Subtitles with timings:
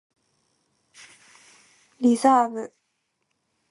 [1.99, 2.73] リザーブ